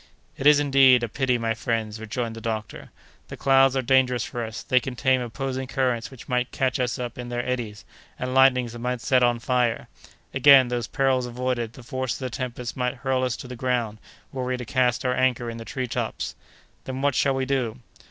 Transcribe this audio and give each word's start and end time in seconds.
"It 0.35 0.47
is, 0.47 0.59
indeed, 0.59 1.03
a 1.03 1.07
pity, 1.07 1.37
my 1.37 1.53
friends," 1.53 1.99
rejoined 1.99 2.35
the 2.35 2.41
doctor. 2.41 2.89
"The 3.27 3.37
clouds 3.37 3.75
are 3.75 3.83
dangerous 3.83 4.23
for 4.23 4.43
us; 4.43 4.63
they 4.63 4.79
contain 4.79 5.21
opposing 5.21 5.67
currents 5.67 6.09
which 6.09 6.27
might 6.27 6.49
catch 6.51 6.79
us 6.79 6.97
in 6.97 7.29
their 7.29 7.47
eddies, 7.47 7.85
and 8.17 8.33
lightnings 8.33 8.73
that 8.73 8.79
might 8.79 8.99
set 9.01 9.21
on 9.21 9.37
fire. 9.37 9.87
Again, 10.33 10.69
those 10.69 10.87
perils 10.87 11.27
avoided, 11.27 11.73
the 11.73 11.83
force 11.83 12.13
of 12.13 12.19
the 12.21 12.31
tempest 12.35 12.75
might 12.75 12.95
hurl 12.95 13.23
us 13.23 13.37
to 13.37 13.47
the 13.47 13.55
ground, 13.55 13.99
were 14.31 14.43
we 14.45 14.57
to 14.57 14.65
cast 14.65 15.05
our 15.05 15.13
anchor 15.13 15.51
in 15.51 15.57
the 15.57 15.65
tree 15.65 15.87
tops." 15.87 16.33
"Then 16.85 17.03
what 17.03 17.13
shall 17.13 17.35
we 17.35 17.45
do?" 17.45 17.77